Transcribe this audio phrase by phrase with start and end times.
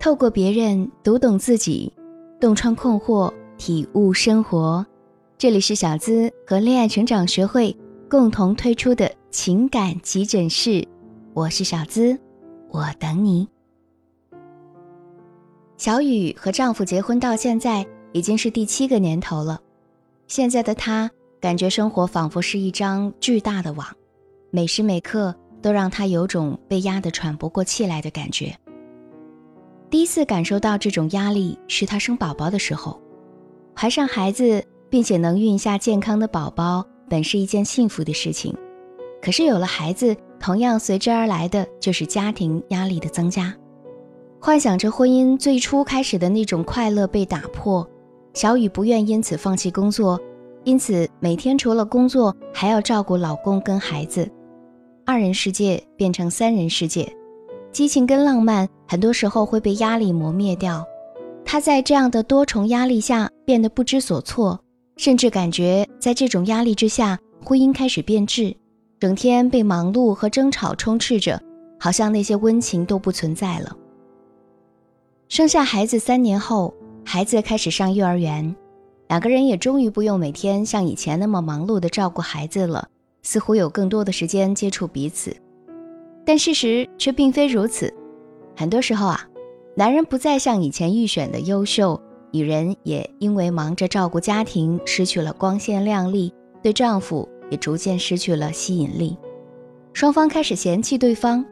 [0.00, 1.92] 透过别人读懂自己，
[2.40, 4.86] 洞穿困惑，体悟生活。
[5.36, 7.76] 这里是小资和恋爱成长学会
[8.08, 10.86] 共同推出的情感急诊室，
[11.34, 12.16] 我是小资，
[12.70, 13.48] 我等你。
[15.76, 19.60] 小雨和丈夫结婚到现在已经是第七个年头了，
[20.28, 21.10] 现在的她
[21.40, 23.84] 感觉生活仿佛是一张巨大的网，
[24.50, 28.56] 每时每刻都让她有种被压得喘不过气来的感觉。
[29.90, 33.00] 第一次感受到这种压力是她生宝宝的时候，
[33.74, 38.54] 怀上孩子并且能孕下健康的宝宝，本是一件幸福的事情，
[39.22, 43.54] 可是有了孩子，同样随之而来的就是家庭压力的增加。
[44.40, 47.88] 幻想着婚姻最初开始的那种快乐被打破，
[48.34, 50.20] 小雨不愿因此放弃工作，
[50.64, 54.30] 因此每天除了工作还要照顾老公跟孩子，
[55.06, 57.10] 二人世界变成三人世界，
[57.72, 60.84] 激情跟浪漫很多时候会被压力磨灭掉。
[61.44, 64.58] 他在这样的多重压力下变得不知所措，
[64.96, 68.56] 甚至感觉在这种压力之下，婚姻开始变质，
[68.98, 71.40] 整天被忙碌和争吵充斥着，
[71.78, 73.76] 好像那些温情都不存在了。
[75.28, 78.54] 生下孩子三年后，孩子开始上幼儿园，
[79.08, 82.88] 两个人也终于不用每天像以前那么忙碌的照顾孩子了，
[83.22, 85.34] 似乎有更多的时间接触彼此。
[86.26, 87.92] 但事实却并非如此，
[88.58, 89.24] 很多时候啊，
[89.76, 92.00] 男人不再像以前预选的优秀，
[92.32, 99.16] 女人也因为忙着照顾家庭，失去了光鲜亮丽，对丈夫也逐渐失去了吸引力，
[99.92, 101.44] 双方开始嫌弃对方。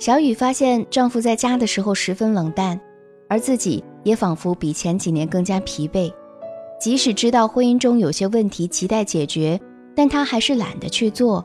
[0.00, 2.80] 小雨发现丈夫在家的时候十分冷淡。
[3.26, 6.12] 而自己也仿佛比前几年更加疲惫，
[6.80, 9.58] 即使知道婚姻中有些问题亟待解决，
[9.94, 11.44] 但她还是懒得去做。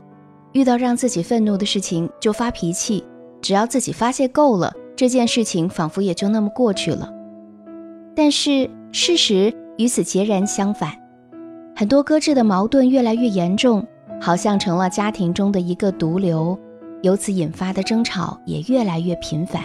[0.52, 3.02] 遇到让自己愤怒的事情就发脾气，
[3.40, 7.10] 只要自己发泄够了，这件事情仿佛也就那么过去了。
[8.14, 10.92] 但是事实与此截然相反，
[11.74, 13.82] 很多搁置的矛盾越来越严重，
[14.20, 16.58] 好像成了家庭中的一个毒瘤，
[17.00, 19.62] 由此引发的争吵也越来越频繁。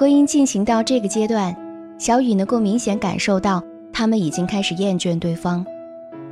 [0.00, 1.54] 婚姻进行到这个阶段，
[1.98, 3.62] 小雨能够明显感受到，
[3.92, 5.62] 他们已经开始厌倦对方，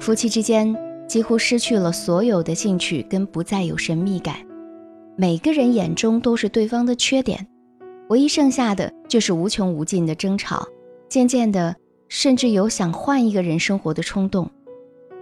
[0.01, 0.75] 夫妻之间
[1.07, 4.37] 几乎失去了所有的兴趣，跟不再有神秘感。
[5.17, 7.47] 每个人眼中都是对方的缺点，
[8.09, 10.67] 唯一剩下的就是无穷无尽的争吵。
[11.09, 11.75] 渐渐的，
[12.09, 14.51] 甚至有想换一个人生活的冲动。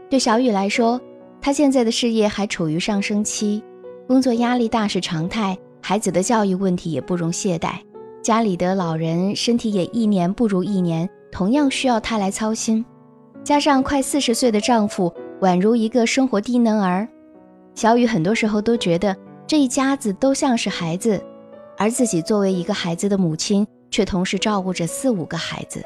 [0.09, 1.01] 对小雨来说，
[1.41, 3.63] 她现在的事业还处于上升期，
[4.07, 7.75] 工作压力大是常态，孩子的教育问题也不容懈怠。
[8.23, 12.85] 家里的老人身体也一年不如一年，同样需要她来操心。
[13.43, 17.09] 加上快四十岁的丈夫宛如一个生活低能儿，
[17.75, 19.17] 小雨很多时候都觉得
[19.47, 21.21] 这一家子都像是孩子，
[21.83, 25.83] 而自己作为一个孩子的母亲，却同时照顾着四五个孩子。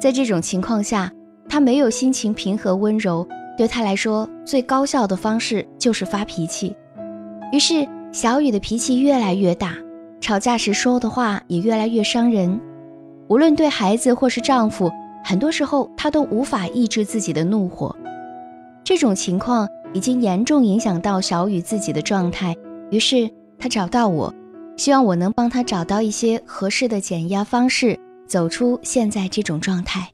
[0.00, 1.12] 在这种情况下，
[1.48, 3.24] 她没有心情平和温柔，
[3.56, 6.74] 对她来说最高效的方式就是发脾气。
[7.52, 9.76] 于是，小雨的脾气越来越大。
[10.20, 12.60] 吵架时说的话也越来越伤人，
[13.28, 14.90] 无论对孩子或是丈夫，
[15.22, 17.94] 很多时候她都无法抑制自己的怒火。
[18.82, 22.56] 这种情况已经严重影响到小雨自己的状态，
[22.90, 24.34] 于是她找到我，
[24.76, 30.12] 希望我能帮她找到一些合适的减压方式，走出现在这种状态。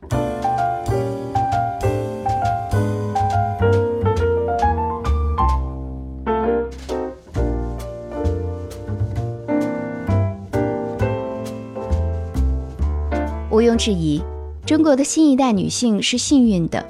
[13.51, 14.23] 毋庸置疑，
[14.65, 16.85] 中国的新一代女性是幸运的，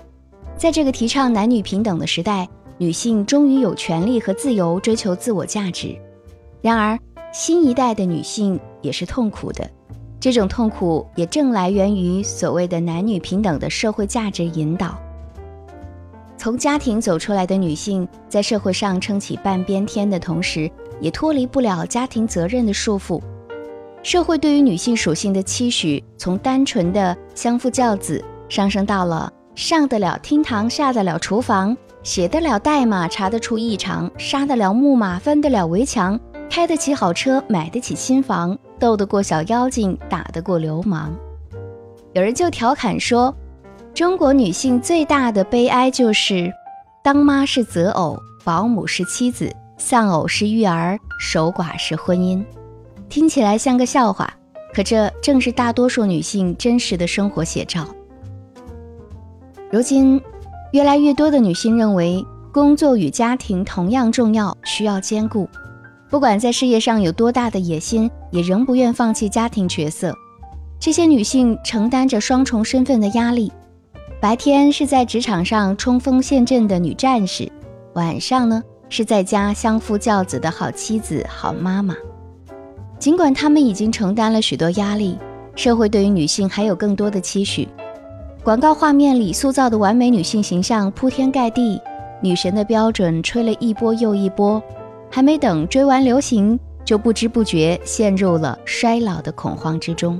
[0.57, 5.97] 在这个提倡男女平等的时代，女性终于有权利和自由追求自我价值。
[6.61, 6.97] 然而，
[7.33, 9.67] 新一代的女性也是痛苦的，
[10.21, 14.99] 这种痛苦也正来源于所谓的男女平等的社会价值引导。
[16.37, 23.19] 从家庭走出来的女性，在社会上撑起半边天的同时，也脱离不了家庭责任的束缚。
[24.03, 36.19] 社会对于女性属性的期许，从单纯的相夫教子，上升到了上得了厅堂，下得了厨房，写得了代码，查得出异常，杀得了木马，翻得了围墙，
[36.55, 41.11] 开得起好车，买得起新房，斗得过小妖精，打得过流氓。
[42.13, 43.35] 有人就调侃说，
[43.95, 46.53] 中国女性最大的悲哀就是，
[47.03, 52.45] 当妈是择偶，保姆是妻子，丧偶是育儿，守寡是婚姻。
[53.09, 54.31] 听起来像个笑话，
[54.75, 57.89] 可这正是大多数女性真实的生活写照。
[59.71, 60.21] 如今，
[60.73, 62.23] 越来越多的女性认为
[62.53, 65.49] 工作与家庭同样重要，需要兼顾。
[66.13, 70.15] 不管在事业上有多大的野心，也仍不愿放弃家庭角色。
[70.79, 73.51] 这些女性承担着双重身份的压力：
[74.21, 77.51] 白天是在职场上冲锋陷阵的女战士，
[77.95, 81.97] 晚上呢是在家相夫教子的好妻子、好妈妈。
[82.99, 85.17] 尽管她们已经承担了许多压力，
[85.57, 87.67] 社会对于女性还有更多的期许。
[88.45, 91.81] 广告画面里塑造的完美女性形象铺天盖地，
[92.21, 94.63] 女神的标准吹了一波又一波。
[95.15, 100.19] 还没等追完流行，就不知不觉陷入了衰老的恐慌之中。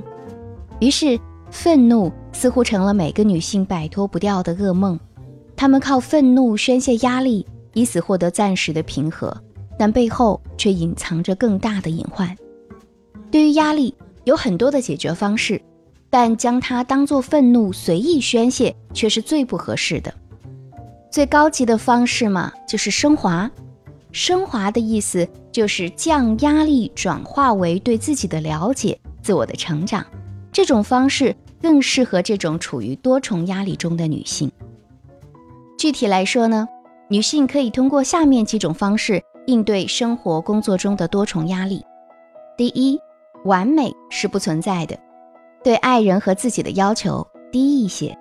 [0.79, 1.19] 于是，
[1.49, 4.99] 愤怒似乎成了每个女性摆脱不掉的噩梦。
[5.55, 7.43] 她们靠愤怒宣泄压力，
[7.73, 9.35] 以此获得暂时的平和，
[9.79, 12.35] 但背后却隐藏着更大的隐患。
[13.31, 13.95] 对于压力，
[14.25, 15.59] 有很多的解决方式，
[16.11, 20.13] 但将它当作愤怒随意宣泄，却是最不合适的。
[21.11, 23.49] 最高级的方式嘛，就是升华。
[24.13, 30.05] 升华的意思就是将压力转化为对自己的了解、自我的成长。
[30.51, 34.51] 这种方式更适合这种处于多重压力中的女性。
[35.79, 36.67] 具体来说呢，
[37.09, 41.83] 女性可以通过下面几种方式应对生活、工作中的多重压力。
[42.55, 42.99] 第一，
[43.45, 44.95] 完美是不存在的，
[45.63, 48.15] 对爱人和自己的要求低一些。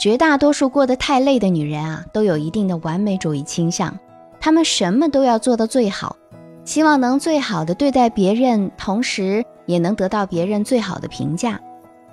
[0.00, 3.96] 绝大多数过得太累的女人啊，都有一定的完美主义倾向。
[4.44, 6.16] 他们什么都要做到最好，
[6.64, 11.60] 希望能最好的对待别人，同时也能得到别人最好的评价。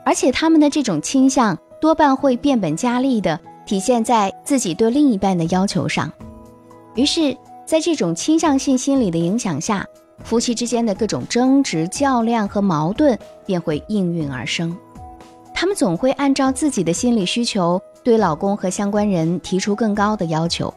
[0.06, 6.12] 而且他们的这种倾向多半会变本加厉地体现在自己对另一半的要求上。
[6.94, 7.36] 于是，
[7.66, 9.84] 在这种倾向性心理的影响下，
[10.24, 14.78] 夫妻之间的各种争执、较量和矛盾便会应运而生。
[15.52, 20.72] 他们总会按照自己的心理需求，对老公和相关人提出更高的要求。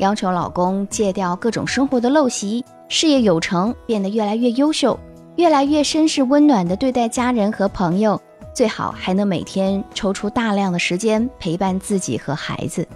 [0.00, 4.98] 要求老公戒掉各种生活的陋习，事业有成，变得越来越优秀，
[5.36, 8.18] 越来越绅士温暖地对待家人和朋友，
[8.54, 12.88] 最好还能每天抽出大量的时间陪伴自己和孩子。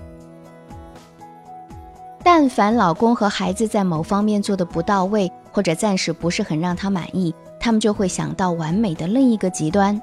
[2.23, 10.01] 但凡老公和孩子在某方面做的不到位，或者暂时不是很让他满意，他们就会想到完美的另一个极端，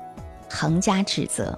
[0.47, 1.57] 横加指责，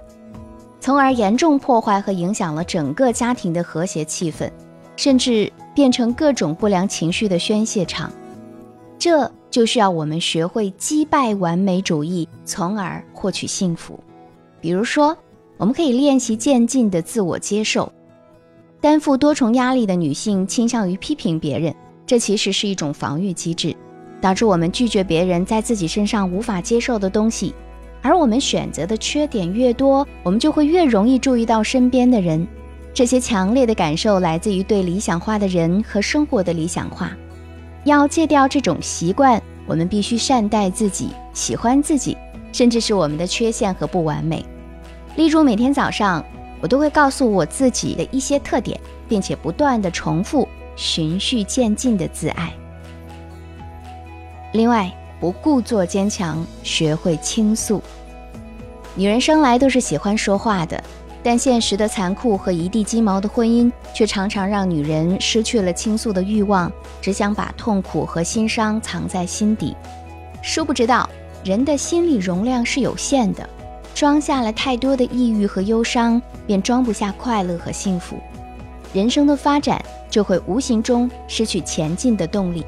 [0.80, 4.50] 从而严重破坏和影响了整个家庭的和谐气氛。
[4.96, 8.12] 甚至变成各种不良情绪的宣泄场，
[9.00, 14.00] 这就需要我们学会击败完美主义，从而获取幸福。
[14.62, 15.18] 比如说，
[15.58, 17.92] 我们可以练习渐进的自我接受。
[18.80, 21.74] 担负多重压力的女性倾向于批评别人，
[22.06, 23.76] 这其实是一种防御机制，
[24.20, 27.54] 导致我们拒绝别人在自己身上无法接受的东西。
[28.02, 32.46] 而我们选择的缺点越多，我们就会越容易注意到身边的人。
[32.94, 37.12] 这些强烈的感受来自于对理想化的人和生活的理想化。
[37.86, 42.16] 要戒掉这种习惯，我们必须善待自己，喜欢自己，
[42.52, 44.46] 甚至是我们的缺陷和不完美。
[45.16, 46.24] 例如，每天早上
[46.62, 48.80] 我都会告诉我自己的一些特点，
[49.10, 52.54] 并且不断的重复，循序渐进的自爱。
[54.54, 57.82] 另外，不故作坚强，学会倾诉。
[58.96, 60.82] 女人生来都是喜欢说话的。
[61.24, 66.70] 但现实的残酷和一地鸡毛的婚姻，却常常让女人失去了倾诉的欲望，
[67.02, 69.74] 只想把痛苦和心伤藏在心底。
[70.42, 71.10] 殊不知道，
[71.46, 73.50] 人的心理容量是有限的，
[73.96, 78.18] 装下了太多的抑郁和忧伤，便装不下快乐和幸福。
[78.92, 82.66] 人生的发展就会无形中失去前进的动力。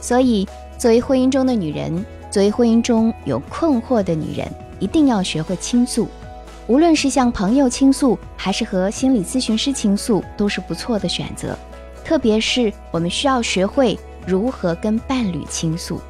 [0.00, 0.46] 所以，
[0.76, 4.46] 作为婚姻中的女人，作为婚姻中有困惑的女人，
[4.80, 6.08] 一定要学会倾诉。
[6.68, 11.56] 无论是向朋友倾诉，还是和心理咨询师倾诉，都是不错的选择。
[12.04, 16.00] 特别是我们需要学会如何跟伴侣倾诉。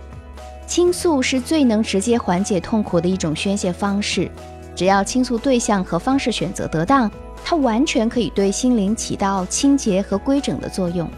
[0.67, 4.31] 倾诉是最能直接缓解痛苦的一种宣泄方式。
[4.75, 7.11] 只要倾诉对象和方式选择得当，
[7.45, 11.09] 它完全可以对心灵起到清洁和规整的作用。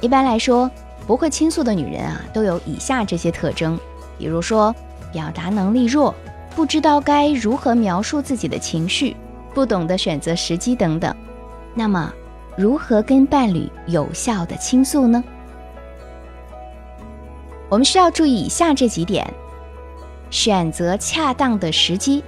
[0.00, 0.70] 一般来说，
[1.06, 3.78] 不会倾诉的女人啊，都有以下这些特征，
[4.18, 4.74] 比如说
[5.12, 6.14] 表达能力弱。
[6.54, 9.16] 不知道该如何描述自己的情绪，
[9.54, 11.14] 不懂得选择时机等等，
[11.74, 12.12] 那么
[12.56, 15.22] 如何跟伴侣有效的倾诉呢？
[17.68, 19.32] 我们需要注意以下这几点：
[20.28, 22.22] 选择恰当的时机。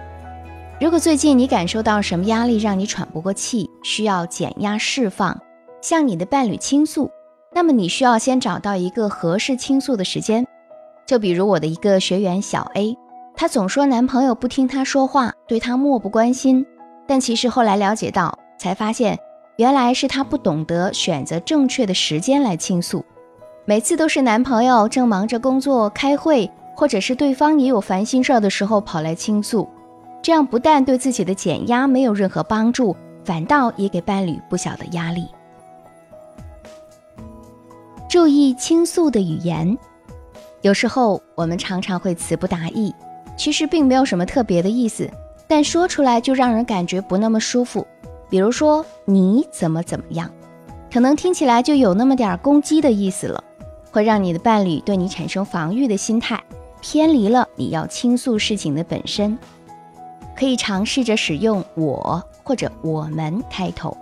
[0.81, 5.39] 如果最近你感受到什么压力让你喘不过气，需要减压释放，
[5.81, 7.11] 向你的伴侣倾诉，
[7.53, 10.47] 那么你需要先找到一个合适倾诉的时间。
[11.07, 12.97] 就比如我的一个学员小 A。
[13.43, 16.65] 她总说男朋友不听她说话，对她漠不关心。
[17.09, 19.19] 但其实后来了解到，才发现
[19.57, 23.05] 原来是她不懂得选择正确的时间来倾诉。
[23.65, 29.69] 每次都是男朋友正忙着工作、开会，或者是对方也有烦心事儿的时候跑来倾诉，
[30.23, 32.95] 这样不但对自己的减压没有任何帮助，
[33.25, 35.27] 反倒也给伴侣不小的压力。
[38.09, 39.77] 注意倾诉的语言，
[40.61, 42.95] 有时候我们常常会词不达意，
[43.37, 45.11] 其实并没有什么特别的意思，
[45.47, 47.87] 但说出来就让人感觉不那么舒服。
[48.29, 50.31] 比如说你怎么怎么样，
[50.93, 53.43] 可能听起来就有那么点攻击的意思了。
[53.91, 56.43] 会让你的伴侣对你产生防御的心态，
[56.81, 59.39] 偏离了你要倾诉事情的本身。
[60.35, 63.95] 可以尝试着使用“我”或者“我们”开头。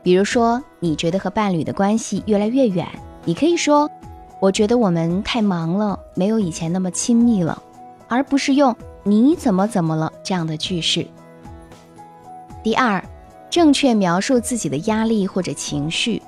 [0.00, 2.86] 比如说，你觉得和伴侣的关系越来越远，
[3.24, 3.90] 你可以说
[4.38, 7.60] ：“我觉得我们太忙了，没有以前那么亲密了。”
[8.08, 11.06] 而不是用“你怎么怎么了”这样的句式。
[12.62, 13.02] 第二，
[13.50, 16.20] 正确描述自己的压力或者情绪。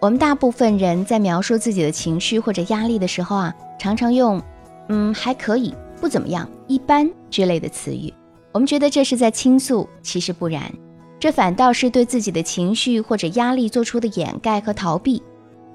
[0.00, 4.42] 我们大部分人在描述自己的情绪或者压力的时候啊，常常用
[4.88, 8.12] “嗯，还可以，不怎么样，一般”之类的词语。
[8.52, 10.70] 我们觉得这是在倾诉，其实不然，
[11.18, 15.22] 这反倒是对自己的情绪或者压力做出的掩盖和逃避。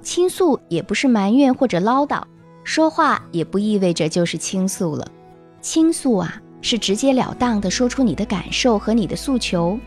[0.02, 2.22] 倾诉也不是埋怨或者唠叨，
[2.64, 5.08] 说话也不意味着就是倾诉了。
[5.62, 9.80] 倾诉啊，是直截了当的说出你的感受和你的诉求，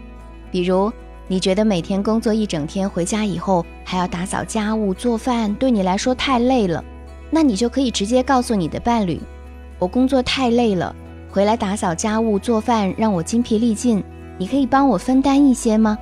[0.50, 0.93] 比如。
[1.29, 6.85] 你觉得每天工作一整天，回家以后还要打扫家务、做饭，对你来说太累了，
[7.31, 9.19] 那你就可以直接告诉你的伴侣
[9.79, 10.95] ：“我工作太累了，
[11.31, 14.05] 回来打扫家务、做饭让我精疲力尽，
[14.37, 15.97] 你可以帮我分担一些吗？”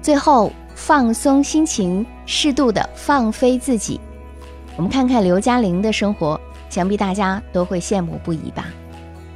[0.00, 4.00] 最后，放松心情，适度的放飞自己。
[4.74, 8.68] 我们看看刘嘉玲的生活，想必大家都会羡慕不已吧。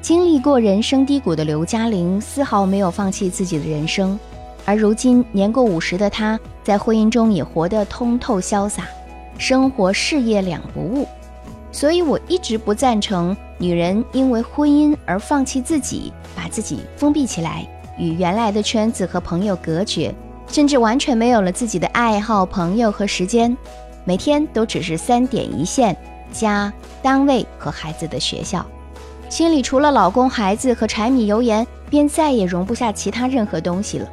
[0.01, 4.19] 经历过人生低谷的刘嘉玲丝毫没有放弃自己的人生，
[4.65, 8.85] 而如今年过五十的她，在婚姻中也活得通透潇洒，
[9.37, 11.07] 生活事业两不误。
[11.71, 20.15] 所以我一直不赞成女人因为婚姻而放弃自己，把自己封闭起来，与原来的圈子和朋友隔绝，
[20.49, 23.57] 甚至完全没有了自己的爱好、朋友和时间，
[24.05, 25.97] 每天都只是三点一线：
[26.33, 26.73] 家、
[27.03, 28.65] 单位和孩子的学校。
[29.29, 34.09] 心里除了老公、孩子和柴米油盐，便再也容不下其他任何东西了。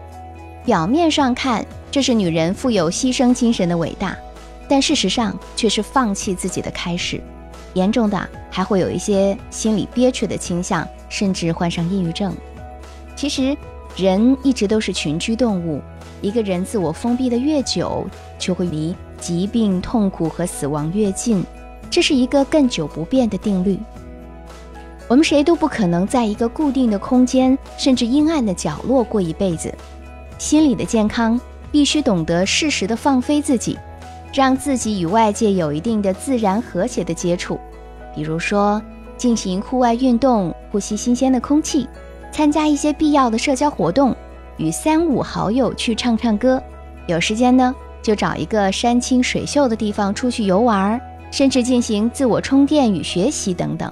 [0.66, 4.18] 表面上看，这是女人富有牺牲精神的伟大，
[4.68, 7.22] 但事实上却是放弃自己的开始。
[7.74, 12.36] 严重的还会有一些心理憋屈的倾向，甚至患上抑郁症。
[13.16, 13.56] 其实，
[13.96, 15.82] 人一直都是群居动物，
[16.24, 18.08] 一个人自我封闭的越久，
[18.40, 21.44] 就会离疾病、痛苦和死亡越近，
[21.90, 23.78] 这是一个亘久不变的定律。
[25.10, 29.72] 我们谁都不可能在一个固定的空间，甚至阴暗的角落过一辈子。
[30.38, 31.40] 心理的健康
[31.74, 33.78] 必须懂得适时的放飞自己，
[34.34, 37.60] 让自己与外界有一定的自然和谐的接触。
[38.16, 38.82] 比如说，
[39.18, 41.86] 进行户外运动，呼吸新鲜的空气，
[42.32, 44.16] 参加一些必要的社交活动，
[44.58, 46.62] 与三五好友去唱唱歌。
[47.08, 51.00] 有时间呢，就找一个山清水秀的地方出去游玩，
[51.32, 53.92] 甚至进行自我充电与学习等等。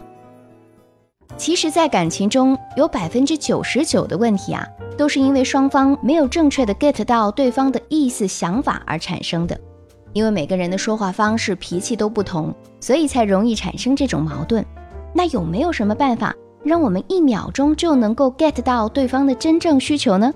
[1.38, 4.66] 其实，在感情中有百分之九十九的问题啊，
[4.98, 9.60] 都是因为双方没有正确的 get 到对方的意思、想法而产生的。
[10.14, 14.64] 因为每个人的说话方式、脾气都不同，所以才容易产生这种矛盾。
[15.14, 20.32] 那有没有什么办法让我们一秒钟就能够 get 到对方的真正需求呢？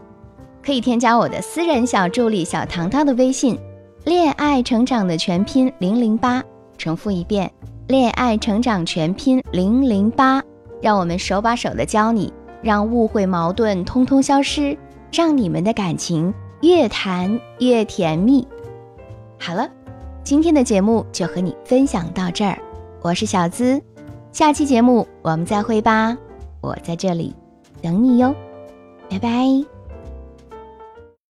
[0.66, 3.56] 可以添加我的私人小助理小糖糖的微信，
[4.04, 6.44] 恋爱成长的全拼零零八，
[6.76, 7.52] 重复一遍，
[7.88, 10.42] 恋爱成长全拼零零八。
[10.82, 14.76] 让我们手把手的教你，让误会矛盾通通消失，
[15.12, 18.48] 让你们的感情越谈越甜蜜。
[19.40, 19.70] 好了，
[20.24, 22.58] 今天的节目就和你分享到这儿，
[23.04, 23.80] 我是小资，
[24.32, 26.18] 下期节目我们再会吧，
[26.60, 27.36] 我在这里
[27.84, 28.34] 等你哟，
[29.10, 29.75] 拜拜。